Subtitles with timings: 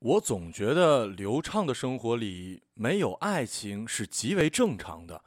[0.00, 5.22] 我总觉得刘畅的生活里没有爱情是极为正常的，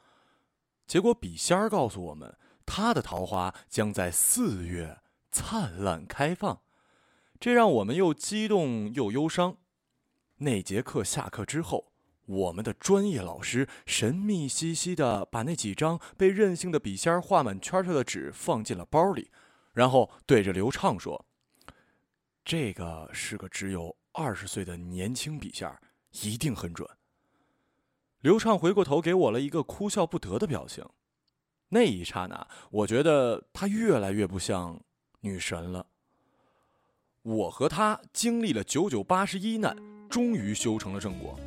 [0.87, 4.99] 结果笔仙儿告诉我们，他的桃花将在四月
[5.31, 6.63] 灿烂开放，
[7.39, 9.57] 这让我们又激动又忧伤。
[10.37, 11.91] 那节课下课之后，
[12.25, 19.29] 我们的专业老师神秘兮兮的把那几张被任性的笔仙儿画满圈圈的纸放进了包里，
[19.73, 21.27] 然后对着刘畅说
[22.43, 25.81] ：“这个是个只有二十岁的年轻笔仙儿，
[26.21, 26.87] 一定很准。”
[28.21, 30.85] 刘畅回过头给我了一个哭笑不得的表情。
[31.67, 34.79] 那一刹那，我觉得他越来越不像
[35.19, 35.85] 女神了。
[37.23, 39.75] 我和他经历了九九八十一难，
[40.09, 41.37] 终于修成了正果。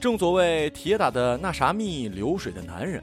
[0.00, 3.02] 正所谓铁打的那啥蜜，流水的男人。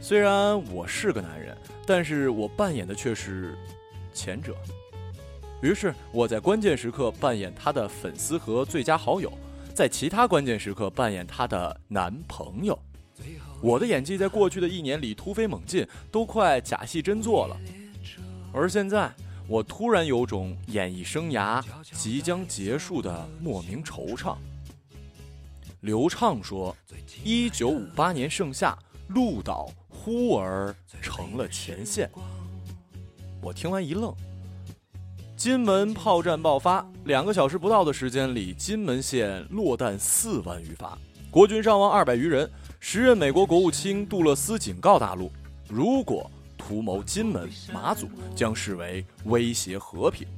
[0.00, 3.56] 虽然我是个男人，但是我扮演的却是
[4.12, 4.56] 前者。
[5.62, 9.32] 于是我在关键时刻扮演她的粉丝和最佳好友，
[9.72, 12.76] 在其他关键时刻扮演她的男朋友。
[13.60, 17.56] 我的演技在过去的一年里突飞猛进，都快假戏真做了。
[18.52, 19.14] 而现在，
[19.46, 24.36] 我突然有种演艺生涯即将结束的莫名惆怅。
[25.82, 26.76] 刘畅说
[27.22, 28.76] ：“一九五八年盛夏，
[29.08, 32.10] 鹿岛忽而成了前线。”
[33.40, 34.12] 我听完一愣。
[35.42, 40.96] 金门炮战爆发，两个小时不到的时间里，金门县落弹四万余发，
[41.32, 42.48] 国军伤亡二百余人。
[42.78, 45.32] 时任美国国务卿杜勒斯警告大陆，
[45.68, 50.28] 如果图谋金门、马祖，将视为威胁和平。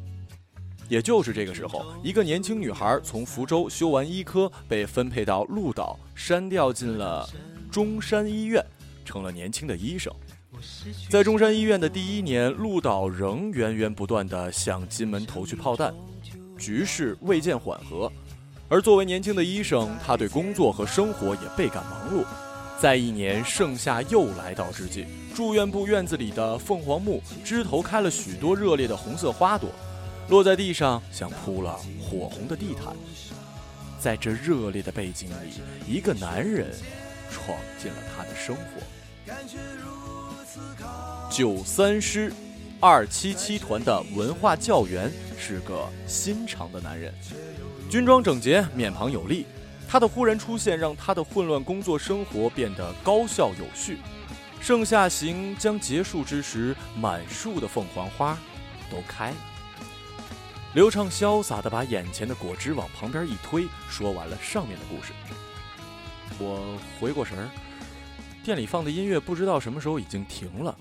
[0.88, 7.28] 也就是这个时候，一个年轻女孩从福州修完医科，被分配到鹿岛，删调进了
[7.70, 8.64] 中山医院，
[9.04, 10.10] 成了年轻的医生。
[11.08, 15.94] 在中山医院的第一年，鹿岛仍源源不断地向金门投去炮弹，
[16.58, 18.10] 局势未见缓和。
[18.68, 22.24] 而作为年轻的医生，他对工作和生活也倍感忙碌。
[22.80, 29.70] 在一年盛夏又来到之际，住院部院子里的凤凰木枝头开了许多热烈的红色花朵，
[30.28, 32.94] 落在地上像铺了火红的地毯。
[33.98, 36.72] 在这热烈的背景里，一个男人
[37.30, 39.93] 闯进了他的生活。
[41.30, 42.32] 九三师
[42.80, 47.12] 二七七团的文化教员是个心肠的男人。
[47.90, 49.46] 军装整洁，面庞有力。
[49.88, 53.98] 他的忽然出现让他的混乱工作生活变得高效有序。
[54.60, 58.36] 盛夏行将结束之时，满树的凤凰花
[58.90, 59.36] 都开了。
[60.72, 65.12] 刘畅潇洒地把眼前的果汁往旁边一推，说完了上面的故事。
[66.38, 67.48] 我回过神儿，
[68.44, 70.78] 店里放的音乐不知道什么时候已经停了。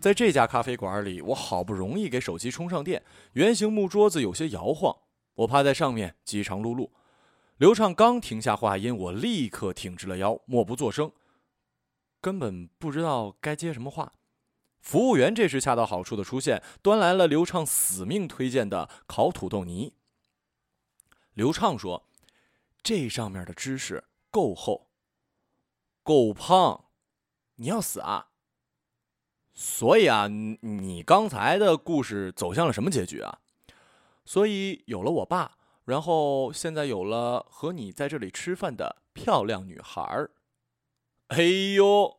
[0.00, 3.02] 在这家咖啡馆里，我好不容易给手机充上电，
[3.34, 4.96] 圆形木桌子有些摇晃。
[5.34, 6.88] 我趴在上面，饥肠辘辘。
[7.58, 11.12] 刘畅刚停下话音，我立刻挺直了腰，默不作声，
[12.22, 14.10] 根本不知道该接什么话。
[14.80, 19.92] 服务员这时恰到好处的出现，端来了刘畅死命推荐的烤土豆泥。
[21.34, 22.08] 刘畅说
[22.82, 24.88] ：“这上面的芝士够厚，
[26.02, 26.86] 够胖，
[27.56, 28.28] 你要死啊！
[29.52, 33.40] 所以啊，你刚才的故事走向了什么结局啊？”
[34.24, 40.30] 所以有了我爸，然后现在有了和你在这里吃饭的漂亮女孩儿。
[41.28, 41.42] 哎
[41.76, 42.18] 呦，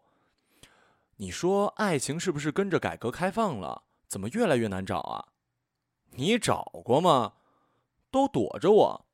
[1.18, 3.84] 你说爱情是不是跟着改革开放了？
[4.08, 5.30] 怎么越来越难找啊？
[6.12, 7.34] 你找过吗？
[8.12, 9.06] 都躲着我。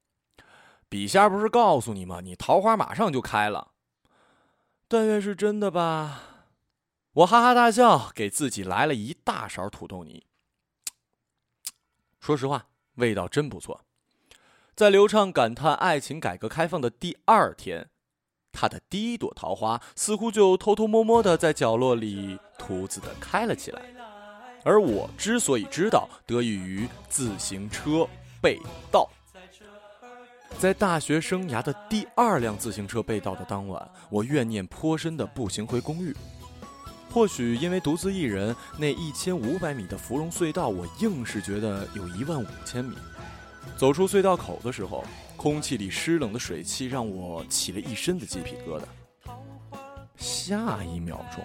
[0.90, 2.19] 笔仙不是告诉你吗？
[2.22, 3.72] 你桃花马上就开了。
[4.89, 6.50] 但愿是真的吧。
[7.13, 10.25] 我哈哈大笑，给自己来了一大勺土豆泥。
[12.19, 12.66] 说实话。
[12.95, 13.85] 味道真不错，
[14.75, 17.89] 在刘畅感叹爱情改革开放的第二天，
[18.51, 23.81] 他的第一朵桃花似乎就偷偷摸摸的在角落里独自的开了起来。
[24.66, 28.05] 而我之所以知道，得益于自行车
[28.41, 28.59] 被
[28.91, 29.09] 盗。
[30.59, 36.14] 在大学生涯的第二辆自行车被盗的当晚，我怨念颇深的步行回公寓。
[37.09, 42.94] 或许因为独自一人，那一千五百米的芙蓉隧道，我硬是觉得有一万五千米。
[43.78, 45.06] 走出隧道口的时候，
[45.38, 48.84] 空气里湿冷的水汽让我起了一身的鸡皮疙瘩。
[50.17, 51.41] 下一秒钟，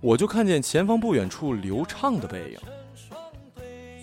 [0.00, 2.58] 我就看见前方不远处流畅的背影，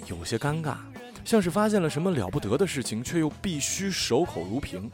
[0.08, 0.78] 有些尴尬，
[1.24, 4.90] 像是发现了什么了不得的事情，却又必须守口如瓶。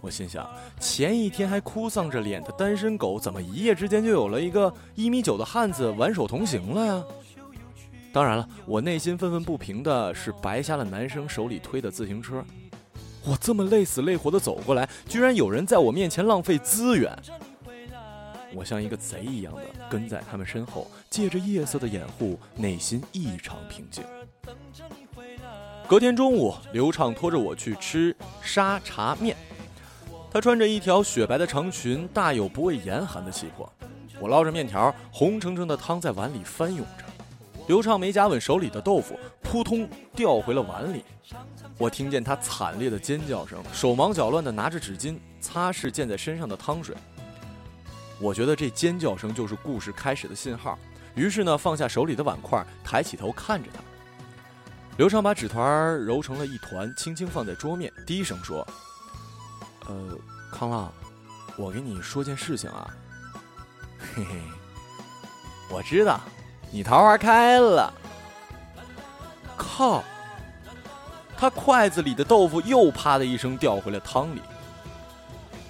[0.00, 0.48] 我心想，
[0.78, 7.04] 前一天还哭丧着脸的单身狗，怎么一夜之间就有了一个一米九的汉子挽手同行了呀？
[8.12, 12.44] 当然了，我内心愤愤不平的是白瞎了男生手里推的自行车。
[13.24, 17.12] 我这么累死累活的走过来，居然有人在我面前浪费资源。
[18.54, 19.60] 我像一个贼一样的
[19.90, 24.04] 跟在他们身后，借着夜色的掩护，内心异常平静。
[25.88, 29.36] 隔天中午，刘畅拖着我去吃沙茶面。
[30.32, 33.72] 他穿着一条雪白的长裙，大有不畏严寒的气魄。
[34.18, 37.04] 我捞着面条，红澄澄的汤在碗里翻涌着。
[37.68, 41.04] 刘畅没夹稳手里的豆腐，扑通掉回了碗里。
[41.78, 46.96] 我听见他惨烈的尖叫声，手忙脚乱地拿着纸巾擦拭溅在身上的汤水。
[48.20, 50.76] 我觉得这尖叫声就是故事开始的信号，
[51.14, 53.80] 于是呢，放下手里的碗筷，抬起头看着他。
[54.96, 58.66] 刘畅把纸团揉成了一团，轻轻放在桌面，低声说
[59.86, 60.18] ：“呃，
[60.50, 60.90] 康浪，
[61.58, 62.90] 我给你说件事情啊。
[64.14, 64.40] 嘿嘿，
[65.70, 66.18] 我知道，
[66.70, 67.92] 你桃花开了。
[69.54, 70.02] 靠！
[71.36, 74.40] 他筷子里的豆腐又啪的一声掉回了汤里。”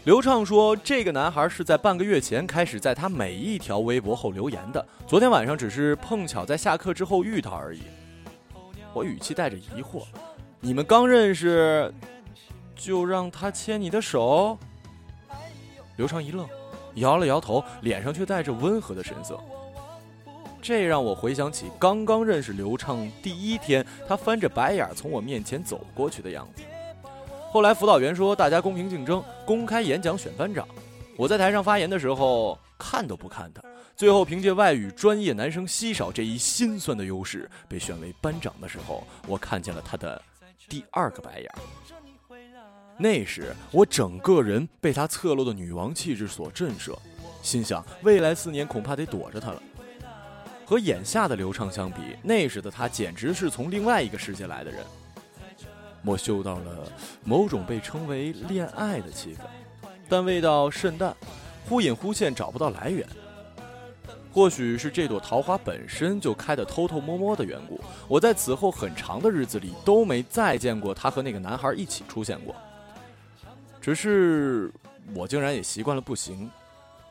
[0.04, 4.86] 刘畅说：“这个男孩是在半个月前开始在他每一条微博后留言的。
[5.04, 7.82] 昨天晚上只是碰巧在下课之后遇到而已。”
[8.96, 10.04] 我语气带着疑惑
[10.58, 11.92] ：“你们刚认识，
[12.74, 14.56] 就让他牵你的手？”
[15.96, 16.48] 刘畅一愣，
[16.94, 19.38] 摇了摇头，脸上却带着温和的神色。
[20.62, 26.62] 这让我回想起刚刚认识刘畅第一天，他翻着白眼从我面前走过去的样子。
[27.50, 30.66] 后来辅导员说，大家公平竞争，公开演讲选班长。
[31.18, 33.60] 我在台上发言的时候，看都不看他。
[33.96, 40.20] 最后凭借外语专业、男生稀少这一心酸的优势，被选为班长的时候，我看见了他的
[40.68, 41.50] 第二个白眼。
[42.98, 46.94] 那时我整个人被他侧漏的女王气质所震慑，
[47.40, 49.62] 心想未来四年恐怕得躲着他了。
[50.66, 54.84] 和眼下的刘畅相比，那时的他简直是从另外一个世界来的人。
[56.04, 56.92] 我嗅到了
[57.24, 61.16] 某种被称为恋爱的气氛，但味道甚淡，
[61.66, 63.06] 忽隐忽现，找不到来源。
[64.36, 72.54] 或许是这朵桃花本身就开得偷偷摸摸的缘故，我在此后很长的日子里都没再见过他和那个男孩一起出现过。
[73.80, 74.70] 只是
[75.14, 76.50] 我竟然也习惯了不行。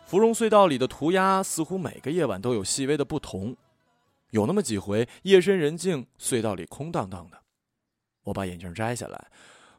[0.06, 3.56] 芙蓉隧道里的涂鸦似乎每个夜晚都有细微的不同，
[4.30, 7.40] 有那么几回夜深人静，隧道里空荡荡的。
[8.26, 9.32] 我把眼镜摘下来，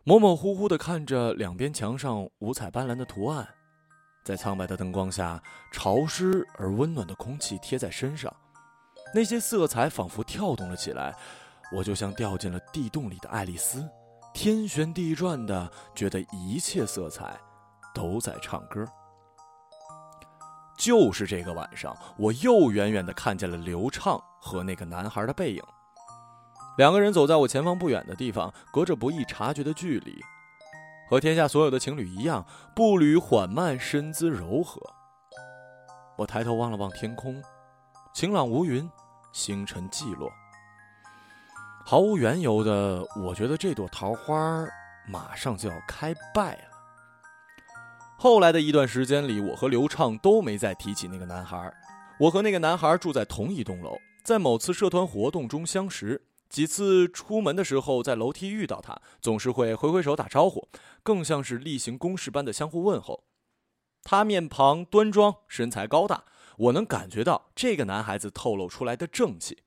[0.03, 3.49] 模模糊糊地看着两边墙上五彩斑斓的图案，
[4.27, 5.41] 在苍白的灯光下，
[5.71, 8.35] 潮湿而温暖的空气贴在身上，
[9.15, 11.15] 那些色彩仿佛跳动了起来，
[11.71, 13.89] 我就像掉进了地洞里的爱丽丝，
[14.35, 17.39] 天旋地转的，觉得一切色彩
[17.95, 18.85] 都在唱歌。
[20.77, 25.63] 就是这个晚上，我又远远地看见了刘畅和那个男孩的背影。
[26.79, 30.21] 两个人走在我前方不远的地方，隔着不易察觉的距离，
[31.09, 32.45] 和天下所有的情侣一样，
[32.75, 34.81] 步履缓慢，身姿柔和。
[36.17, 37.43] 我抬头望了望天空，
[38.13, 38.91] 晴朗无云，
[39.33, 40.31] 星辰寂落。
[41.85, 44.67] 毫无缘由的，我觉得这朵桃花
[45.07, 46.63] 马上就要开败了。
[48.19, 51.73] 后来的一段时间里，我和刘畅都没再提起那个男孩。
[52.19, 56.21] 我和那个男孩住在同一栋楼，在某次社团活动中相识。
[56.49, 60.69] 几次出门的时候，在楼梯遇到他，总是会挥挥手打招呼，
[61.03, 63.25] 更像是例行公事般的相互问候。
[64.03, 66.25] 他面庞端庄，身材高大，
[66.59, 69.65] 我能感觉到这个男孩子透露出来的正气。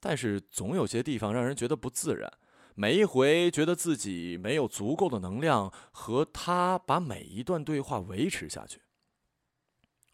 [0.00, 2.32] 但是总有些地方让人觉得不自然，
[2.74, 8.80] 每一回觉得自己没有足够的能量和他把每一段对话维持下去。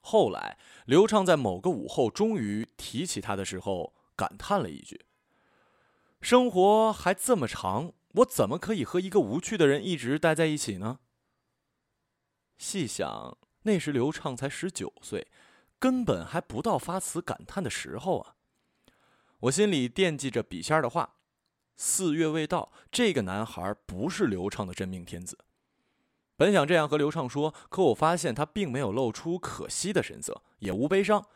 [0.00, 5.04] 后来，刘畅在某个午后终于提起他的时候，感叹了一句。
[6.22, 11.00] 生活还这么长，我怎么可以和一个无趣的人一直待在一起呢？
[12.56, 15.26] 细想，那时刘畅才十九岁，
[15.80, 18.36] 根本还不到发此感叹的时候啊！
[19.40, 21.16] 我心里惦记着笔仙的话：
[21.74, 25.36] 四月未到，这个男孩不是刘畅的真命天子。
[26.36, 31.26] 本想这样和刘畅说，可我发现他并没有露出可惜的神色，也无悲伤，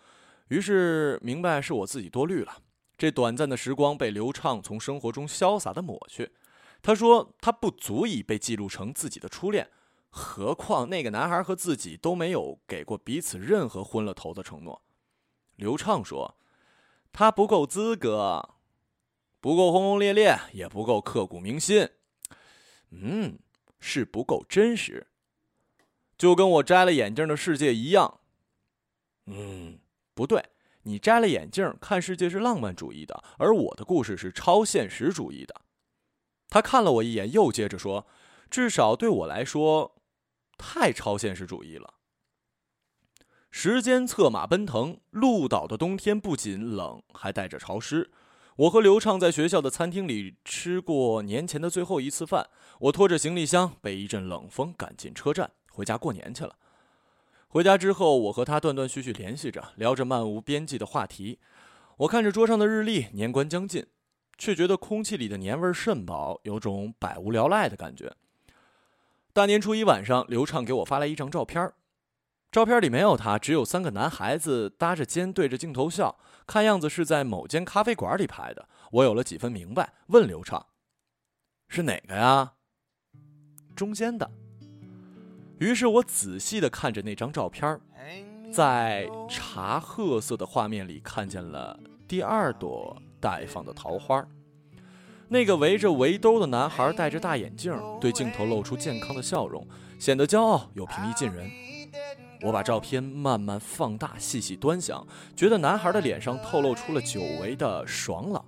[0.46, 2.62] 于是明白是我自己多虑了。
[2.98, 6.32] 这短暂的时光被刘畅从生活中潇洒的抹去。
[6.82, 9.70] 他说：“他不足以被记录成自己的初恋，
[10.08, 14.82] 何况那个男孩和自己都没有给过彼此任何昏了头的承诺。”
[15.56, 16.38] 刘畅说
[17.12, 18.56] ：“他不够资格，
[19.40, 21.88] 不够轰轰烈烈，也不够刻骨铭心。
[22.90, 23.38] 嗯，
[23.80, 25.08] 是不够真实，
[26.16, 28.20] 就跟我摘了眼镜的世界一样。
[29.26, 29.80] 嗯，
[30.14, 30.42] 不对。”
[30.86, 35.62] 你摘了眼镜看世界是浪漫主义的，而我的故事是超现实主义的。
[36.48, 38.06] 他看了我一眼，又接着说
[38.48, 39.96] ：“至少对我来说，
[40.56, 41.94] 太超现实主义了。
[43.50, 48.12] 时间策马奔腾，鹿岛的冬天不仅冷，还带着潮湿。
[48.54, 52.48] 我和刘畅在学校的餐厅里吃过年前的最后一次饭。
[52.78, 56.56] 我拖着行李箱，被一阵冷风赶进车站，回家过年去了。
[57.48, 61.38] 回家之后，我和他断断续续联系着，聊着漫无边际的话题。
[61.98, 63.86] 我看着桌上的日历，年关将近，
[64.36, 68.12] 却觉得空气里的年味甚薄，有种百无聊赖的感觉。
[69.32, 71.72] 大年初一晚上，刘畅给我发来一张照片，
[72.50, 78.68] 照片里没有他，只有三个男孩子搭着肩对着镜头笑，看样子是在某间咖啡馆里拍的。
[78.92, 80.66] 我有了几分明白，问刘畅
[81.68, 82.54] ：“是哪个呀？”
[83.74, 84.30] 中间的。
[85.58, 87.80] 于是我仔细地看着那张照片，
[88.52, 94.26] 在茶褐色的画面里看见了第二朵待放的桃花。
[95.28, 99.66] 那个围着围兜的男孩戴着大眼镜，对镜头露出健康的笑容，
[99.98, 101.50] 显得骄傲又平易近人。
[102.42, 108.44] 我把照片慢慢放大，细细端详，觉得男孩的脸上透露出了久违的爽朗。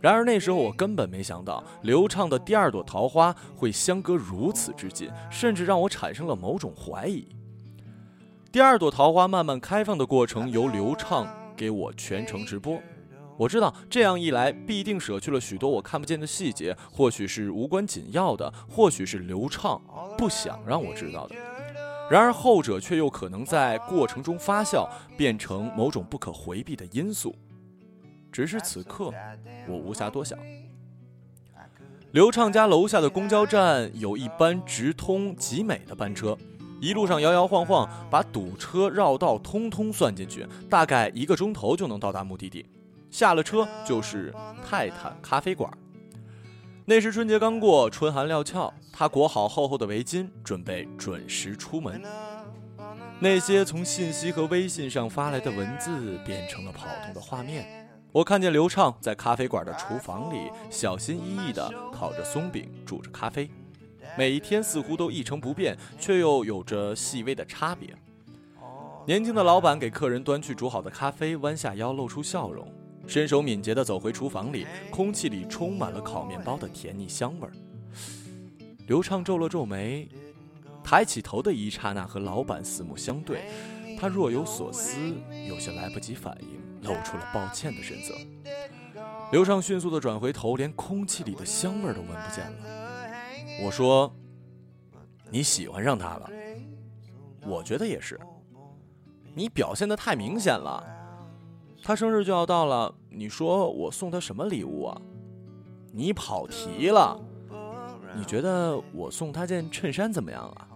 [0.00, 7.28] 然而那时候我根本没想到，刘畅的第二朵桃花会相隔如此之近，甚至让我产生了某种怀疑。
[8.50, 12.80] 第二朵桃花慢慢开放的过程由刘畅给我全程直播。
[13.36, 19.80] 我知道这样一来必定舍去了许多我看不见的细节，或许是无关紧要的，或许是刘畅
[20.16, 21.34] 不想让我知道的。
[22.10, 27.36] 然而后者却又可能在过程中发酵，变成某种不可回避的因素。
[28.32, 29.12] 只是此刻，
[29.66, 30.38] 我无暇多想。
[32.12, 36.36] 刘畅家楼下的公交站有一班直通集美的班车，
[36.80, 42.66] 一路上摇摇晃晃，把堵车、绕道通通算进去，大概一个钟头就能到达目的地。
[43.10, 44.34] 下了车就是
[44.64, 45.70] 泰坦咖啡馆。
[46.84, 52.02] 那时春节刚过，春寒料峭，他裹好厚厚的围巾，准备准时出门。
[53.20, 57.79] 那些从信息和微信上发来的文字变成了跑动的画面。
[58.12, 63.48] 我看见刘畅在咖啡馆的厨房里小心翼翼地烤着松饼，煮着咖啡。
[64.18, 67.94] 每一天似乎都一成不变，却又有着细微的差别。
[69.06, 72.66] 年轻的老板给客人端去煮好的咖啡，弯下腰露出笑容，
[73.06, 77.52] 身手敏捷地走回厨房里，空气里充满了烤面包的甜腻香味儿。
[78.88, 80.08] 刘畅皱了皱眉，
[80.82, 83.44] 抬起头的一刹那，和老板四目相对，
[83.96, 84.98] 他若有所思，
[85.48, 86.69] 有些来不及反应。
[86.82, 88.14] 露出了抱歉的神色，
[89.32, 92.58] 刘畅迅速地转回头，连空气里的香味都闻不见了。
[93.62, 94.12] 我说
[95.30, 96.30] ：“你喜欢上他了？”
[97.46, 98.18] 我觉得也是。
[99.34, 100.84] 你表现得太明显了。
[101.82, 105.00] 他生日就要到了，你说我送他什么礼物啊？
[105.92, 107.18] 你跑题了。
[108.16, 110.68] 你觉得我送他件衬衫怎么样啊？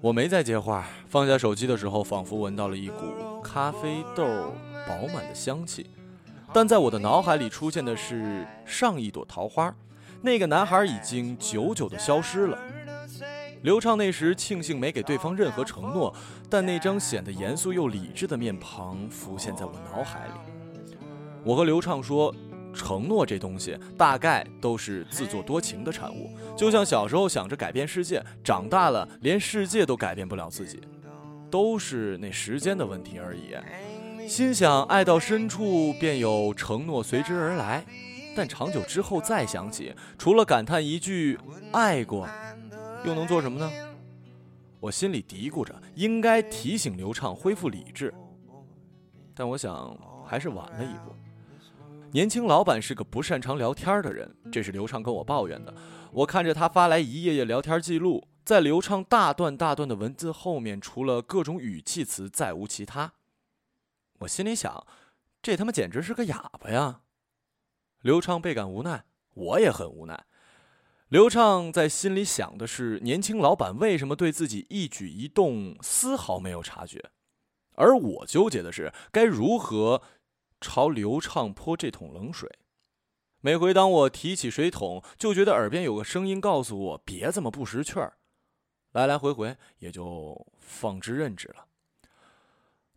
[0.00, 2.96] 我没再接话，放下手机的时候，仿佛闻到了一股
[3.42, 4.24] 咖啡豆。
[4.88, 5.86] 饱满的香气，
[6.52, 9.72] 但在我的脑海里出现的是上一朵桃花，
[10.22, 12.58] 那个男孩已经久久的消失了。
[13.62, 16.12] 刘畅那时庆幸没给对方任何承诺，
[16.48, 20.32] 但那张显得严肃又理智的面庞浮现在我脑海里。
[21.44, 22.34] 我和刘畅说，
[22.72, 30.80] 承诺这东西大概都是自作多情的产物，就像小时候想着改变世界，长大了连世界都改变不了自己，
[31.50, 33.54] 都是那时间的问题而已。
[34.28, 37.84] 心想爱到深处，便有承诺随之而来，
[38.36, 41.38] 但长久之后再想起，除了感叹一句
[41.72, 42.28] “爱过”，
[43.04, 43.70] 又能做什么呢？
[44.78, 48.14] 我心里嘀咕着，应该提醒刘畅恢复理智，
[49.34, 51.14] 但我想还是晚了一步。
[52.12, 55.74] 年轻老板是个不擅长聊天的人，这是刘畅跟我抱怨的。
[56.12, 63.12] 我看着他发来一页页聊天记录，在刘畅大段大段的文字后面，除了各种语气词，再无其他。
[64.20, 64.86] 我心里想，
[65.40, 67.02] 这他妈简直是个哑巴呀！
[68.00, 69.04] 刘畅倍感无奈，
[69.34, 70.26] 我也很无奈。
[71.08, 77.10] 刘畅在心里想的是，年轻老板为什么对自己一举一动丝毫没有察觉？
[77.74, 80.02] 而我纠结的是，该如何
[80.60, 82.50] 朝刘畅泼这桶冷水？
[83.40, 88.18] 每回当我提起水桶，就觉得耳边有个声音告诉我别这么不识趣儿。
[88.92, 91.66] 来来回回，也就放之任之了。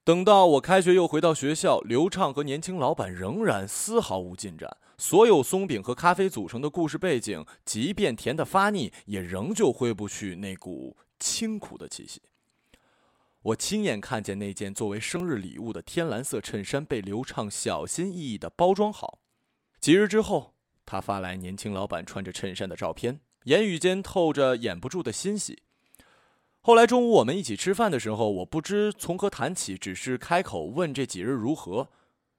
[0.04, 4.78] 等到我开学又回到学校，刘畅和年轻老板仍然丝毫无进展。
[4.98, 12.22] 所有松饼和咖啡组成的故事背景，即便甜得发腻，也仍旧挥不去那股清苦的气息。
[13.42, 19.20] 我亲眼看见那件作为生日礼物的天蓝色衬衫被刘畅小心翼翼地包装好。
[19.80, 20.54] 几日之后，
[20.86, 25.64] 他发来年轻老板穿着衬衫的照片，言语间透着掩不住的欣喜。
[26.66, 31.90] 后来中午我们一起吃饭的时候，我不知从何谈起，只是开口问这几日如何，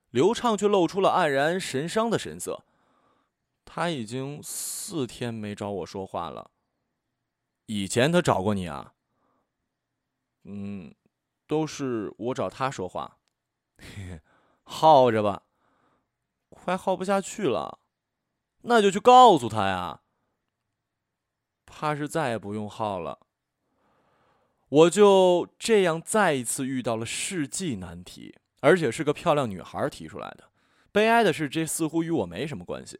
[0.09, 2.64] 刘畅却露出了黯然神伤的神色。
[3.66, 6.50] 他已经四天没找我说话了。
[7.66, 8.95] 以前他找过你啊？
[10.45, 10.95] 嗯，
[11.47, 13.19] 都是我找他说话。
[13.76, 14.21] 嘿嘿，
[14.62, 15.43] 耗着吧，
[16.49, 17.78] 快耗不下去了，
[18.62, 20.00] 那就去告诉他呀。
[21.66, 23.24] 怕是再也不用耗了。
[24.75, 30.50] 我就这样再一次遇到了世纪难题，而且是个漂亮女孩提出来的。
[30.90, 32.99] 悲哀的是，这似乎与我没什么关系。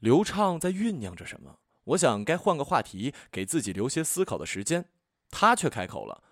[0.00, 1.60] 刘畅在酝酿着什么？
[1.84, 4.84] 我想该换个话题，给自己留些思考的时间。
[5.30, 6.22] 他却开口了：“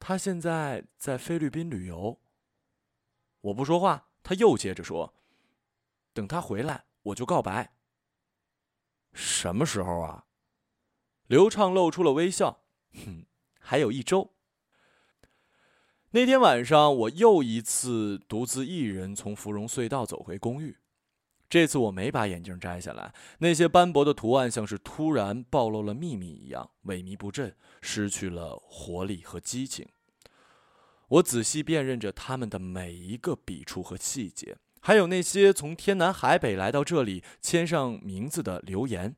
[0.00, 2.18] 他现在在菲律宾旅游。”
[3.42, 5.12] 我不说话，他又接着说
[6.14, 7.74] ：“等他回来，我就告白。”
[9.12, 10.24] 什么时候啊？
[11.26, 12.62] 刘畅露出了微笑。
[13.04, 13.26] 哼，
[13.58, 14.32] 还有一周。
[16.12, 20.78] 那天晚上，我又一次独自一人从芙蓉隧道走回公寓。
[21.48, 29.86] 这次我没把眼镜摘下来，那些斑驳的图案像是突然暴露了秘密一样，萎靡不振，失去了活力和激情。
[31.08, 39.14] 我仔细辨认着他们的每一个笔触和细节，还有那些从天南海北来到这里签上名字的留言，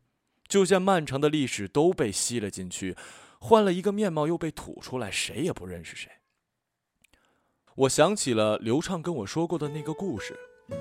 [0.46, 2.94] 就像漫长的历史都被吸了进去。
[3.40, 6.10] 换了一个面貌，又被吐出来，谁也不认识谁。
[7.74, 10.36] 我想起了刘畅跟我说过的那个故事，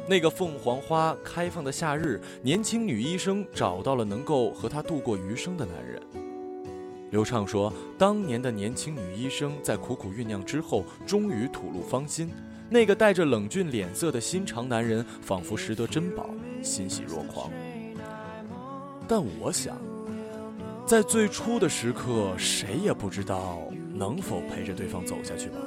[0.08, 6.02] 那个凤凰花开放的夏日，年轻女医生找到了能够和她度过余生的男人。
[7.12, 12.30] 刘畅说，当年的年轻女医生在苦苦酝酿之后，终于吐露芳心。
[12.70, 16.30] 那个带着冷峻脸色的心肠男人，仿佛拾得珍宝，
[16.62, 17.50] 欣喜若狂。
[19.08, 19.78] 但我想。
[20.88, 23.60] 在最初的时刻，谁也不知道
[23.94, 25.58] 能否陪着对方走下去吧。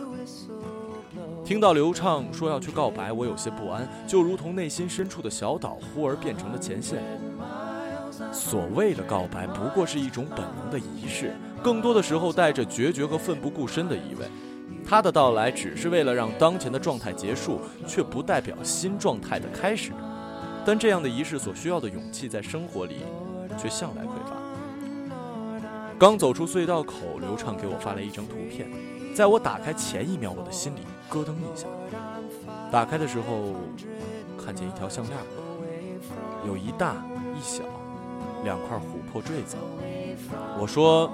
[1.44, 7.02] 听到刘畅说要去告白，我有些不安，就如同内心深处的小岛忽而变成了前线。
[8.33, 14.24] 所谓的告白，不过是一种本能的仪式，更多的时候带着决绝和奋不顾身的意味。
[14.87, 19.92] 他的到来只是为了让当前的状态结束，却不代表新状态的开始。
[20.64, 23.00] 但这样的仪式所需要的勇气，在生活里
[23.59, 24.29] 却向来匮乏。
[26.00, 28.66] 刚走出隧道口，刘畅给我发来一张图片。
[29.14, 31.66] 在我打开前一秒，我的心里咯噔一下。
[32.72, 33.52] 打开的时候，
[34.42, 35.18] 看见一条项链，
[36.46, 37.04] 有一大
[37.36, 37.64] 一小，
[38.44, 39.58] 两块琥珀坠子。
[40.58, 41.10] 我说：“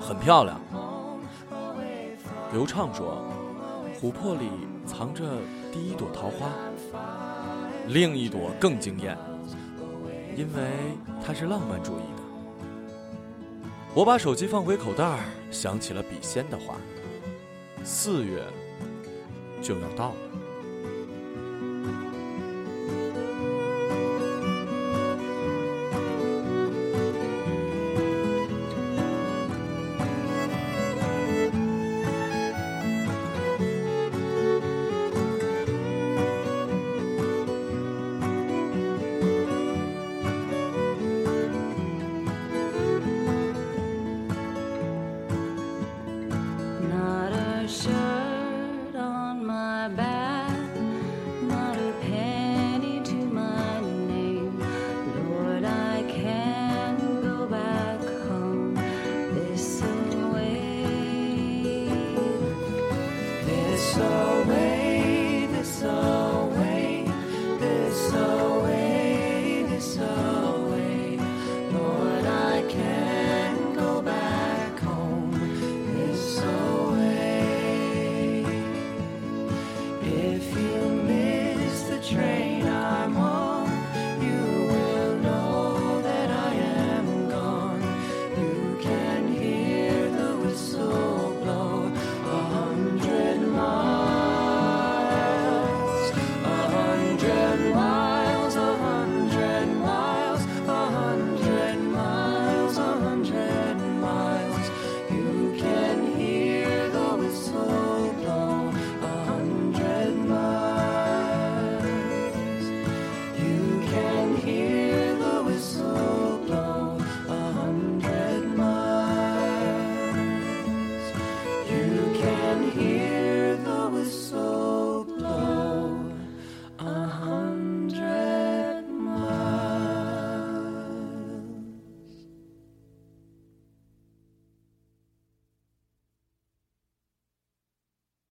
[0.00, 0.60] 很漂亮。”
[2.52, 3.22] 刘畅说
[4.02, 4.50] ：“琥珀里
[4.88, 5.22] 藏着
[5.72, 6.50] 第一朵桃花，
[7.86, 9.16] 另一朵更惊艳，
[10.36, 12.02] 因为它是浪漫主义。”
[13.98, 16.76] 我把手机放回口袋，想起了笔仙的话：
[17.82, 18.44] 四月
[19.60, 20.27] 就要到了。
[63.78, 64.77] it's always